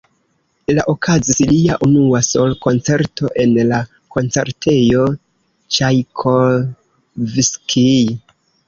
La 0.77 0.85
okazis 0.93 1.41
lia 1.51 1.75
unua 1.87 2.21
sol-koncerto 2.29 3.31
en 3.45 3.53
la 3.73 3.83
koncertejo 4.17 5.05
"Ĉajkovskij". 5.79 7.97